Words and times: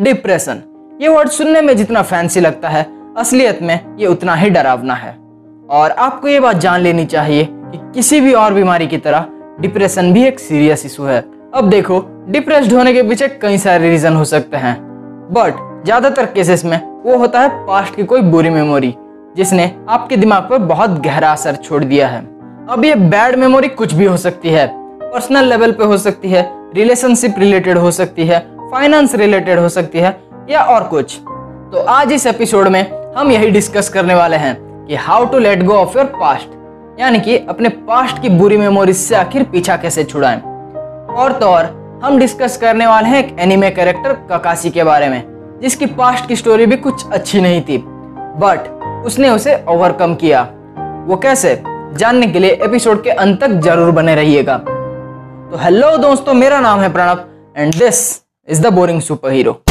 Depression. 0.00 0.60
ये 1.00 1.08
word 1.08 1.28
सुनने 1.28 1.60
में 1.60 1.76
जितना 1.76 2.02
फैंसी 2.02 2.40
लगता 2.40 2.68
है, 2.68 2.86
असलियत 3.18 3.58
में 3.62 3.96
ये 3.98 4.06
उतना 4.06 4.34
ही 4.34 4.48
डरावना 4.50 4.94
है। 4.94 5.10
और 5.70 5.90
आपको 5.90 6.28
ये 6.28 6.38
बात 6.40 6.56
जान 6.56 6.80
लेनी 6.80 7.04
चाहिए 7.04 7.44
कि 7.44 7.78
किसी 7.94 8.20
भी 8.20 8.32
और 8.32 8.54
बीमारी 8.54 8.86
की 8.86 8.98
तरह 8.98 9.26
डिप्रेशन 9.60 10.12
भी 10.12 10.24
एक 10.26 10.38
सीरियस 10.40 10.84
इशू 10.86 11.04
है। 11.04 11.18
अब 11.54 11.68
देखो, 11.70 12.00
डिप्रेस्ड 12.28 12.72
होने 12.72 12.92
के 12.92 13.02
पीछे 13.02 13.28
कई 13.42 13.58
सारे 13.58 13.90
रीजन 13.90 14.14
हो 14.14 14.24
सकते 14.24 14.56
हैं। 14.56 14.74
बट, 15.32 15.84
ज़्यादातर 15.84 16.26
केसेस 16.26 16.64
में 16.64 16.80
वो 17.04 17.16
होता 17.16 17.40
है 17.40 17.48
पास्ट 17.66 17.94
की 17.94 18.04
कोई 18.04 18.20
बुरी 18.22 18.50
मेमोरी, 18.50 18.94
जिसने 19.36 19.70
आपके 19.88 20.16
दिमाग 20.16 20.48
पर 20.50 20.58
बहुत 20.66 21.00
गहरा 21.00 21.32
असर 21.32 21.56
छोड़ 21.56 21.82
दिया 21.84 22.08
है। 22.08 22.20
अब 22.70 22.84
ये 22.84 22.94
बैड 22.94 23.36
मेमोरी 23.36 23.68
कुछ 23.70 23.92
भी 23.94 24.04
हो 24.04 24.16
सकती 24.16 24.48
है, 24.48 24.66
पर्सनल 25.02 25.48
लेवल 25.48 25.72
पे 25.72 25.84
हो 25.84 25.98
सकती 25.98 26.30
है, 26.30 26.48
रिलेशनशिप 26.74 27.38
रिलेटेड 27.38 27.78
हो 27.78 27.90
सकती 27.90 28.26
है 28.26 28.38
फाइनेंस 28.70 29.14
रिलेटेड 29.14 29.58
हो 29.58 29.68
सकती 29.68 29.98
है 29.98 30.16
या 30.50 30.62
और 30.64 30.84
कुछ। 30.84 31.16
तो 31.72 31.84
आज 31.88 32.12
इस 32.12 32.26
एपिसोड 32.26 32.68
में 32.68 32.84
हम 33.16 33.30
यही 33.30 33.50
डिस्कस 33.50 33.88
करने 33.88 34.14
वाले 34.14 34.36
हैं 34.36 34.54
कि 34.86 34.94
how 34.96 35.24
to 35.24 35.38
let 35.38 35.62
go 35.62 35.74
of 35.74 35.96
your 35.98 36.06
past 36.20 37.00
यानी 37.00 37.20
कि 37.20 37.36
अपने 37.48 37.68
पास्ट 37.68 38.22
की 38.22 38.28
बुरी 38.28 38.56
मेमोरीज 38.56 38.96
से 38.96 39.14
आखिर 39.16 39.42
पीछा 39.42 39.76
कैसे 39.76 40.04
छुड़ाएँ। 40.04 40.40
और 41.10 41.32
तो 41.32 41.46
और, 41.46 41.64
हम 42.04 42.18
डिस्कस 42.18 42.56
करने 42.56 42.86
वाले 42.86 43.08
हैं 43.08 43.18
एक 43.18 43.36
एनिमे 43.40 43.70
कैरेक्टर 43.70 44.12
ककाशी 44.30 44.70
के 44.70 44.84
बारे 44.84 45.08
में, 45.08 45.22
जिसकी 45.62 45.86
पास्ट 45.86 46.28
की 46.28 46.36
स्टोरी 46.36 46.66
भी 46.66 46.76
कुछ 46.78 47.10
अच्छी 47.10 47.40
नहीं 47.40 47.62
थी 47.62 47.78
बट 48.38 48.68
उसने 49.06 49.30
उसे 49.30 49.62
ओवरकम 49.68 50.14
किया। 50.14 50.42
वो 51.06 51.16
कैसे? 51.16 51.60
जानने 51.92 52.26
के 52.26 52.38
लिए 52.38 52.58
एपिसोड 52.64 53.02
के 53.02 53.10
अंत 53.12 53.40
तक 53.40 53.60
ज़रूर 53.60 53.90
बने 53.90 54.14
रहिएगा। 54.14 54.56
तो 54.56 55.58
हेलो 55.58 55.96
दोस्तों, 55.98 56.34
मेरा 56.34 56.60
नाम 56.60 56.80
है 56.80 56.92
Pranav 56.92 57.24
and 57.56 57.74
this 57.74 58.29
the 58.58 58.66
boring 58.66 59.00
superhero 59.32 59.62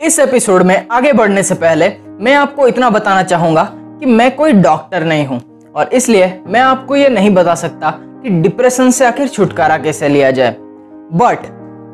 इस 0.00 0.18
एपिसोड 0.18 0.62
में 0.62 0.86
आगे 0.90 1.12
बढ़ने 1.12 1.42
से 1.42 1.54
पहले 1.54 1.88
मैं 2.20 2.34
आपको 2.34 2.66
इतना 2.68 2.90
बताना 2.90 3.22
चाहूँगा 3.22 3.62
कि 3.72 4.06
मैं 4.06 4.36
कोई 4.36 4.52
डॉक्टर 4.52 5.04
नहीं 5.04 5.26
हूँ 5.26 5.40
और 5.76 5.88
इसलिए 5.88 6.42
मैं 6.46 6.60
आपको 6.60 6.96
ये 6.96 7.08
नहीं 7.08 7.34
बता 7.34 7.54
सकता 7.54 7.90
कि 7.96 8.30
डिप्रेशन 8.30 8.90
से 8.90 9.06
आखिर 9.06 9.28
छुटकारा 9.28 9.78
कैसे 9.78 10.08
लिया 10.08 10.30
जाए। 10.30 10.56
बट 11.12 11.38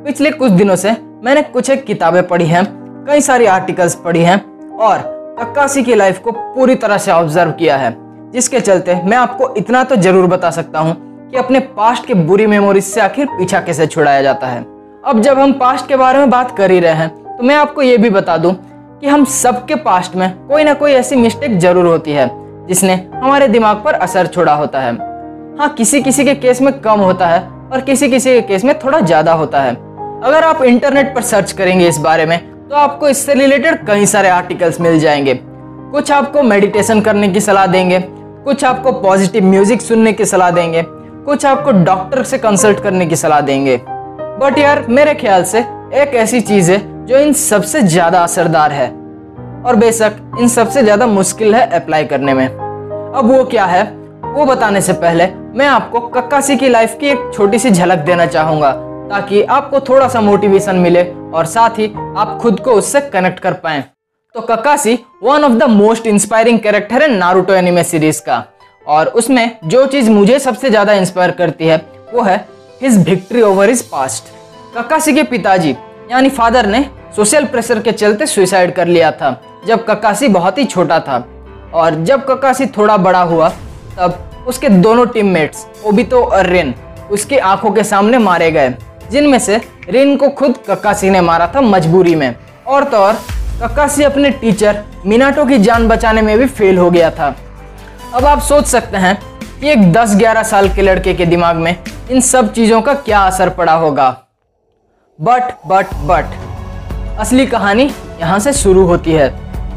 पिछले 0.05 0.31
कुछ 0.31 0.53
दिनों 0.53 0.77
से 0.77 0.93
मैंने 1.25 1.43
कुछ 1.43 1.71
एक 1.71 1.85
किताबें 1.85 2.27
पढ़ी 2.29 2.47
हैं, 2.47 2.65
कई 3.09 3.21
सारी 3.21 3.47
आर्टिकल्स 3.47 3.95
पढ़ी 3.95 4.23
हैं 4.23 4.69
और 4.79 4.99
कक्कासी 5.41 5.83
की 5.83 5.95
लाइफ 5.95 6.19
को 6.19 6.33
पूरी 6.33 6.75
तरह 6.75 6.99
से 6.99 7.13
ऑब्ज़र्व 7.13 7.51
किया 7.51 7.77
है। 7.77 8.02
जिसके 8.33 8.61
चलते 8.61 8.95
मैं 9.05 9.17
आपको 9.17 9.55
इतना 9.57 9.83
तो 9.85 9.97
ज़रूर 9.97 10.27
बता 10.27 10.51
सकता 10.51 10.81
हूँ 10.81 10.95
कि 11.31 11.37
अपने 11.39 11.61
पास्ट 11.77 12.07
के 12.07 12.15
बुरी 12.17 12.47
मेमोरीज 12.47 12.85
से 12.85 13.01
आखिर 13.01 13.27
पीछा 13.29 13.61
कैसे 13.61 13.87
छुड़ाया 13.87 14.23
जाता 14.23 14.47
है। 14.47 14.65
अब 15.05 15.21
जब 15.21 15.39
हम 15.39 15.53
पास्ट 15.53 15.89
के 15.89 15.97
बारे 15.97 16.19
में 16.19 16.31
बात 16.31 16.57
कर 16.57 16.71
ही 16.71 16.81
रहे 16.81 16.95
हैं 16.95 17.09
तो 17.29 17.43
मैं 17.43 17.55
आपको 17.55 17.83
ये 17.83 17.97
भी 17.99 18.11
बता 18.11 18.37
दूँ 18.37 18.53
कि 19.01 19.09
हम 19.09 19.25
सबके 19.27 19.75
पास्ट 19.77 20.17
में 20.17 20.31
कोई 20.49 20.65
ना 20.65 20.75
कोई 20.75 20.93
ऐसी 20.93 21.17
मिस्टेक 21.17 21.59
ज़रूर 21.59 21.87
होती 21.87 22.13
है, 22.13 22.29
जिसने 22.69 22.95
हमारे 23.15 23.49
दिमाग 23.49 23.83
पर 23.85 23.95
असर 23.95 24.27
छोड़ा 24.27 24.55
होता 24.55 24.81
है। 24.81 24.93
हाँ 25.59 25.69
किसी 25.69 26.03
किसी 26.03 26.25
के 26.25 26.35
केस 26.35 26.61
में 26.63 26.73
कम 26.81 27.01
होता 27.01 27.27
है 27.27 27.41
और 27.73 27.81
किसी 27.81 28.09
किसी 28.11 28.35
के 28.35 28.41
केस 28.43 28.65
में 28.65 28.79
थोड़ा 28.79 29.01
ज़्यादा 29.01 29.33
होता 29.35 29.61
है। 29.61 29.75
अगर 30.23 30.45
आप 30.45 30.63
इंटरनेट 30.63 31.15
पर 31.15 31.23
सर्च 31.25 31.53
करेंगे 31.53 31.89
इस 31.89 31.99
बारे 32.01 32.27
में 32.27 32.39
तो 32.69 32.75
आपको 32.77 33.09
इससे 33.09 33.35
रिलेटेड 33.35 33.87
कई 33.87 34.07
सारे 34.07 34.29
आर्टिकल्स 34.31 34.81
मिल 34.81 34.99
जाएँगे। 35.01 35.35
कुछ 35.93 36.11
आपको 36.13 36.43
मेडिटेशन 36.43 37.01
करने 37.01 37.29
की 37.29 37.41
सलाह 37.41 37.67
देंगे 37.67 37.99
कुछ 38.45 38.65
आपको 38.65 38.93
पॉजिटिव 38.93 39.45
म्यूज़िक 39.45 39.83
सुनने 39.83 40.13
की 40.13 40.25
सलाह 40.25 40.51
देंगे, 40.51 40.83
कुछ 41.27 41.45
आपको 41.47 41.73
डॉक्टर 41.85 42.23
से 42.25 42.39
कंसल्ट 42.39 42.81
करने 42.81 43.07
की 43.07 43.17
सलाह 43.17 43.41
देंगे। 43.41 43.77
बट 44.41 44.59
यार, 44.59 44.85
मेरे 44.89 45.15
ख्याल 45.15 45.45
से 45.45 45.59
एक 45.95 46.15
ऐसी 46.15 46.41
चीज़ 46.43 46.71
है 46.73 47.07
जो 47.07 47.19
इन 47.19 47.33
सबसे 47.35 47.83
ज़्यादा 47.83 48.23
असरदार 48.23 48.73
है। 48.73 48.89
और 49.63 49.77
बेशक 49.77 50.17
इन 50.41 50.49
सबसे 50.49 50.83
ज़्यादा 50.83 51.07
मुश्किल 51.07 51.55
है 51.55 51.67
अप्लाई 51.73 52.05
करने 52.05 52.35
में। 52.35 52.47
अब 52.47 53.25
वो 53.27 53.45
क्या 53.45 53.65
है, 53.65 53.85
वो 54.27 54.45
बताने 54.47 54.81
से 54.81 54.93
पहले 54.95 55.27
मैं 55.55 55.67
आपको 55.67 56.01
कक्कासी 56.01 56.57
की 56.57 56.69
लाइफ 56.69 56.97
की 57.01 57.09
एक 57.09 57.31
छोटी 57.35 57.59
सी 57.59 57.71
झलक 57.71 57.99
देना 58.01 58.27
चाहूँगा, 58.27 58.73
ताकि 59.11 59.43
आपको 59.45 59.81
थोड़ा 59.81 60.09
सा 60.09 60.21
मोटिवेशन 60.21 60.77
मिले 60.79 61.03
और 61.35 61.47
साथ 61.47 61.79
ही 61.79 61.93
आप 62.17 62.39
खुद 62.43 62.61
को 62.61 62.73
उससे 62.73 63.01
कनेक्ट 63.03 63.41
कर 63.41 63.53
पाए। 63.55 63.85
तो 64.35 64.41
Kakashi 64.41 64.95
one 65.23 65.45
of 65.45 65.53
the 65.53 65.63
most 65.63 66.07
inspiring 66.07 66.59
character 66.59 67.03
है 67.03 67.09
नारुतो 67.09 67.55
एनिमे 67.55 67.83
सीरीज़ 67.85 68.21
का। 68.21 68.43
और 68.87 69.07
उसमें 69.09 69.59
जो 69.65 69.85
चीज़ 69.87 70.09
मुझे 70.11 70.39
सबसे 70.39 70.71
ज़्यादा 70.71 70.93
इंस्पायर 70.93 71.31
करती 71.31 71.67
है, 71.67 71.77
वो 72.13 72.23
है 72.23 72.37
his 72.81 72.97
victory 73.09 73.43
over 73.43 73.69
his 73.69 73.83
past 73.89 74.33
Kakashi 74.77 75.15
के 75.15 75.23
पिताजी, 75.25 75.71
यानी 76.11 76.29
फादर 76.31 76.67
ने 76.67 76.85
सोशल 77.17 77.45
प्रेशर 77.47 77.81
के 77.81 77.93
चलते 77.93 78.27
सुसाइड 78.27 78.75
कर 78.75 78.87
लिया 78.89 79.11
था, 79.13 79.41
जब 79.67 79.85
ककासी 79.87 80.29
बहुत 80.29 80.59
ही 80.59 80.65
छोटा 80.65 80.99
था। 81.01 81.19
और 81.75 82.03
जब 82.05 82.25
ककासी 82.27 82.67
थोड़ा 82.69 82.97
बड़ा 82.99 83.23
हुआ, 83.25 83.49
तब 83.99 84.45
उसके 84.49 84.69
दोनों 84.69 85.07
टीममेट्स 85.09 85.67
ओबितो 85.85 86.23
और 86.23 86.47
रिन 86.47 86.75
उसकी 87.11 87.39
आँखों 87.39 87.71
के 87.71 87.85
सामने 87.85 88.19
मारे 88.21 88.51
गए, 88.51 88.75
जिनमें 89.11 89.39
से 89.41 89.61
रिन 89.91 90.17
को 90.17 90.29
खुद 90.31 90.59
कक्कासी 90.69 91.11
ने 91.11 91.21
मारा 91.21 91.53
था 91.55 91.61
मजबूरी 91.61 92.15
में। 92.15 92.35
और 92.67 92.85
तो 92.85 92.97
और 92.97 93.19
कक्कासी 93.63 94.03
अपने 94.03 94.31
टीचर 94.31 94.79
मिनाटो 95.07 95.45
की 95.47 95.57
जान 95.59 95.87
बचाने 95.89 96.23
में 96.23 96.39
भी 96.39 96.47
फेल 96.47 96.79
हो 96.79 96.91
गया 96.91 97.11
था। 97.11 97.27
अब 98.15 98.25
आप 98.27 98.41
सोच 98.41 98.65
सकते 98.67 98.97
हैं 98.97 99.15
कि 99.61 99.69
एक 99.71 99.93
10-11 99.93 100.43
साल 100.43 100.69
के 100.69 100.83
लड़के 100.83 101.13
के 101.15 101.27
दिमाग 101.27 101.57
में 101.57 101.77
इन 102.11 102.21
सब 102.21 102.53
चीज़ों 102.53 102.81
का 102.83 102.95
क्या 102.95 103.21
असर 103.21 103.49
पड़ा 103.51 103.75
होगा। 103.75 104.09
बट 105.19 105.53
बट 105.67 105.95
बट 106.07 107.19
असली 107.21 107.47
कहानी 107.47 107.85
यहाँ 108.21 108.39
से 108.39 108.53
शुरू 108.53 108.87
होती 108.87 109.13
है। 109.13 109.29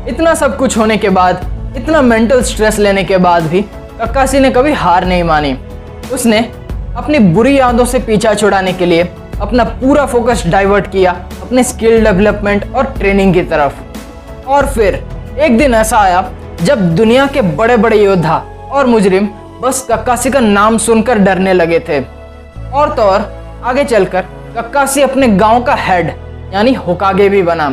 इतना 0.08 0.34
सब 0.34 0.58
कुछ 0.58 0.78
होने 0.78 0.98
के 0.98 1.10
बाद, 1.10 1.46
इतना 1.78 2.02
मेंटल 2.02 2.42
स्ट्रेस 2.44 2.80
लेने 2.80 3.04
के 3.04 3.18
बाद 3.20 3.44
भी 3.44 3.62
कक्कासी 4.02 4.40
ने 4.40 4.52
कभी 4.52 4.74
हार 4.74 5.06
नहीं 5.06 5.24
मानी। 5.24 5.54
उसने 6.14 6.40
अपनी 6.98 7.20
बुरी 7.20 7.58
यादों 7.60 7.86
से 7.86 8.00
पीछा 8.02 8.34
छुड़ाने 8.34 8.74
के 8.74 8.86
लिए 8.86 9.04
अपना 9.42 9.64
पूरा 9.64 10.06
फोकस 10.06 10.44
डाइवर्ट 10.48 10.92
किया, 10.92 11.12
अपने 11.42 11.64
स्किल 11.64 12.04
डेवलपमेंट 12.04 12.76
और 12.76 12.86
ट्रेनिंग 12.86 13.34
की 13.34 13.44
तरफ़। 13.44 13.74
और 14.48 14.66
फिर, 14.66 15.06
एक 15.40 15.58
दिन 15.58 15.74
ऐसा 15.74 15.98
आया, 15.98 16.32
जब 16.64 16.96
दुनिया 16.96 17.28
के 17.28 17.42
बड़े 17.42 17.78
बड़े 17.78 17.98
योद्धा 17.98 18.44
और 18.72 18.86
मुजरिम 18.86 19.30
बस 19.62 19.88
कक्कासी 19.92 20.30
का 20.30 20.40
नाम 20.40 20.78
सुनकर 20.78 21.20
डरने 21.20 21.54
लगे 21.54 21.80
थे। 21.80 22.00
और 22.74 22.94
तो 22.94 23.02
और, 23.02 23.34
आगे 23.64 23.84
चलकर 23.84 24.22
कक्कासी 24.56 25.02
अपने 25.02 25.28
गाँव 25.28 25.64
का 25.64 25.74
हेड 25.74 26.14
यानी 26.54 26.74
होकागे 26.74 27.30
भी 27.30 27.42
बना। 27.42 27.70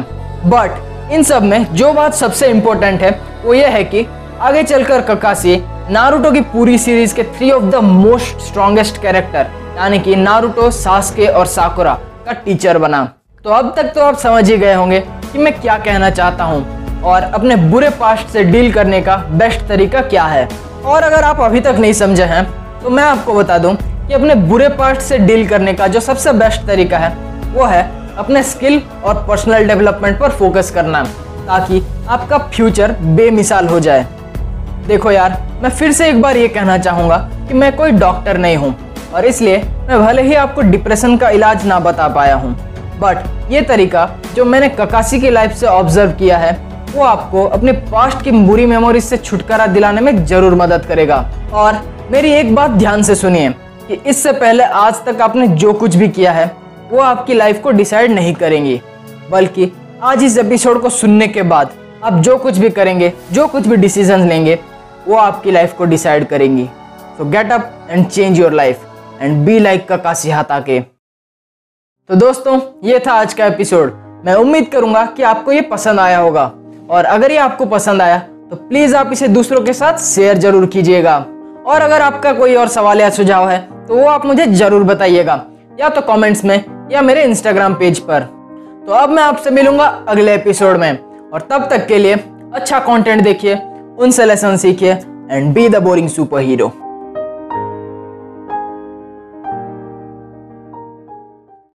बट 0.46 0.70
इन 1.12 1.22
सब 1.22 1.42
में 1.42 1.74
जो 1.74 1.92
बात 1.92 2.14
सबसे 2.14 2.46
इम्पोर्टेंट 2.46 3.02
है, 3.02 3.20
वो 3.44 3.54
ये 3.54 3.66
है 3.66 3.84
कि 3.84 4.06
आगे 4.40 4.62
चलकर 4.62 5.00
कक्कासी 5.00 5.62
नारुतो 5.90 6.30
की 6.30 6.40
पूरी 6.40 6.78
सीरीज़ 6.78 7.14
के 7.14 7.22
three 7.22 7.50
of 7.50 7.62
the 7.62 7.74
most 7.74 8.38
strongest 8.38 9.02
character 9.02 9.46
यानी 9.77 9.99
कि 9.99 10.16
नारुतो, 10.16 10.71
सासके 10.71 11.27
और 11.27 11.47
साकुरा 11.47 11.94
का 12.27 12.33
टीचर 12.34 12.78
बना। 12.78 13.05
तो 13.44 13.50
अब 13.50 13.72
तक 13.77 13.93
तो 13.94 14.00
आप 14.00 14.16
समझ 14.19 14.49
ही 14.50 14.56
गए 14.59 14.75
होंगे 14.75 15.00
कि 15.00 15.38
मैं 15.38 15.53
क्या 15.60 15.77
कहना 15.78 16.10
चाहता 16.10 16.44
हूँ 16.44 17.00
और 17.03 17.22
अपने 17.25 17.56
बुरे 17.56 17.88
पास्ट 18.00 18.27
से 18.28 18.44
डील 18.44 18.72
करने 18.72 19.00
का 19.03 19.16
बेस्ट 19.33 19.66
तरीका 19.69 20.00
क्या 20.03 20.25
है। 20.25 20.49
और 20.84 21.03
अगर 21.03 21.25
आप 21.25 21.41
अभी 21.41 21.60
तक 21.60 21.77
नहीं 21.78 21.93
समझे 21.94 22.25
हैं 22.25 22.44
तो 22.83 22.91
मैं 22.91 23.03
आपको 23.05 23.34
बता 23.34 23.59
दूँ 23.59 23.75
कि 23.75 24.15
अपने 24.15 24.34
बुरे 24.44 24.69
पास्ट 24.71 25.00
से 25.00 25.19
डील 25.21 25.47
करने 25.49 25.72
का 25.72 25.87
जो 25.87 26.00
सबसे 26.00 26.33
बेस्ट 26.34 26.66
तरीका 26.66 26.99
है, 26.99 27.15
वो 27.49 27.65
है 27.65 27.83
अपने 28.19 28.43
स्किल 28.43 28.81
और 29.04 29.25
पर्सनल 29.28 29.66
डेवलपमेंट 29.69 30.19
पर 30.21 30.31
फोकस 30.31 30.71
करना, 30.71 31.03
ताकि 31.47 31.83
आपका 32.09 32.39
फ्यूचर 32.39 32.93
बेमिसाल 33.16 33.69
हो 33.69 33.81
जाए। 33.81 34.06
देखो 34.87 35.10
यार, 35.10 35.37
मैं 35.62 35.71
फिर 35.71 35.93
से 35.93 36.09
एक 36.09 36.21
बार 36.22 36.37
ये 36.37 36.49
कहना 36.49 36.78
चाहूँगा 36.78 37.16
कि 37.49 37.54
मैं 37.54 37.75
कोई 37.77 37.93
डॉक्टर 37.93 38.39
नहीं 38.39 38.56
हूँ। 38.56 38.75
और 39.14 39.24
इसलिए 39.26 39.59
मैं 39.88 39.98
भले 40.00 40.22
ही 40.22 40.34
आपको 40.34 40.62
डिप्रेशन 40.62 41.16
का 41.16 41.30
इलाज 41.30 41.66
ना 41.66 41.78
बता 41.80 42.09
पाया 42.09 42.34
हूँ 42.34 42.54
बट 43.00 43.50
ये 43.53 43.60
तरीका 43.62 44.09
जो 44.34 44.44
मैंने 44.44 44.68
ककासी 44.70 45.20
की 45.20 45.30
लाइफ 45.30 45.53
से 45.53 45.66
ऑब्ज़र्व 45.66 46.12
किया 46.12 46.36
है, 46.38 46.53
वो 46.94 47.03
आपको 47.04 47.44
अपने 47.47 47.72
पास्ट 47.72 48.22
की 48.24 48.30
बुरी 48.32 48.66
मेमोरीज 48.66 49.04
से 49.04 49.16
छुटकारा 49.16 49.66
दिलाने 49.66 50.00
में 50.00 50.24
ज़रूर 50.26 50.54
मदद 50.54 50.84
करेगा। 50.86 51.16
और 51.53 51.80
मेरी 52.10 52.32
एक 52.32 52.54
बात 52.54 52.70
ध्यान 52.72 53.03
से 53.03 53.14
सुनिए 53.14 53.50
कि 53.88 53.94
इससे 54.06 54.32
पहले 54.32 54.64
आज 54.64 55.04
तक 55.04 55.20
आपने 55.20 55.47
जो 55.48 55.72
कुछ 55.72 55.94
भी 55.97 56.08
किया 56.08 56.32
है, 56.32 56.50
वो 56.91 57.00
आपकी 57.00 57.34
लाइफ 57.34 57.60
को 57.62 57.70
डिसाइड 57.70 58.10
नहीं 58.10 58.34
करेंगी, 58.34 58.80
बल्कि 59.30 59.70
आज 60.03 60.22
इस 60.24 60.38
एपिसोड 60.38 60.80
को 60.82 60.91
सुनने 60.91 61.28
के 61.28 61.42
बाद 61.44 61.72
आप 62.04 62.15
जो 62.15 62.36
कुछ 62.38 62.58
भी 62.58 62.70
करेंगे, 62.70 63.12
जो 63.32 63.47
कुछ 63.47 63.66
भी 63.66 63.76
डिसीज़न 63.76 64.28
लेंगे, 64.28 64.58
वो 65.08 65.16
आपकी 65.16 65.50
लाइफ 65.50 65.74
को 65.78 65.84
डिसाइड 65.86 66.26
करेंगी। 66.28 66.65
So 67.18 67.24
get 67.30 67.53
up 67.53 67.70
and 67.91 68.06
change 68.06 68.38
your 68.41 68.53
life 68.53 68.80
and 69.22 69.45
be 69.47 69.59
like 69.59 69.86
Kakashi 69.97 70.30
Hatake 70.30 70.59
के 70.60 70.78
तो 72.10 72.15
दोस्तों, 72.15 72.59
ये 72.84 72.98
था 72.98 73.13
आज 73.13 73.34
का 73.34 73.47
एपिसोड 73.47 73.92
मैं 74.24 74.34
उम्मीद 74.34 74.66
करूँगा 74.69 75.04
कि 75.07 75.22
आपको 75.22 75.53
ये 75.53 75.60
पसंद 75.63 76.01
आया 76.01 76.19
होगा। 76.19 76.45
और 76.91 77.04
अगर 77.04 77.33
ये 77.33 77.36
आपको 77.39 77.66
पसंद 77.66 78.03
आया 78.03 78.19
तो 78.51 78.57
प्लीज़ 78.59 78.97
आप 78.97 79.13
इसे 79.13 79.28
दूसरों 79.28 79.60
के 79.65 79.72
साथ 79.72 79.98
शेयर 80.04 80.39
ज़रूर 80.39 80.66
कीजिएगा। 80.66 81.16
और 81.66 81.80
अगर 81.80 82.03
आपका 82.03 82.33
कोई 82.33 82.54
और 82.54 82.69
सवाल 82.69 83.01
या 83.01 83.10
सुझाव 83.10 83.48
है 83.48 83.60
तो 83.86 83.97
वो 83.97 84.09
आप 84.09 84.27
मुझे 84.27 84.47
ज़रूर 84.47 84.83
बताइएगा, 84.84 85.45
या 85.80 85.89
तो 85.89 86.01
कमेंट्स 86.03 86.45
में, 86.45 86.65
या 86.92 87.03
मेरे 87.03 87.25
इंस्टाग्राम 87.25 87.75
पेज 87.75 87.98
पर। 88.01 88.21
तो 88.86 88.92
अब 88.95 89.10
मैं 89.10 89.22
आपसे 89.22 89.51
मिलूँगा 89.53 89.86
अगले 90.09 90.34
एपिसोड 90.34 90.77
में। 90.77 90.98
और 91.33 91.48
तब 91.51 91.68
तक 91.71 91.86
के 91.89 91.98
लिए 91.98 92.15
अच्छा 92.54 92.78
कंटेंट 92.80 93.22
देखिए, 93.25 93.54
उनसे 93.98 94.27
लेसन 94.27 94.57
सीखिए 94.59 94.92
and 94.92 95.53
be 95.54 95.68
the 95.68 95.83
boring 95.83 96.09
superhero 96.41 96.72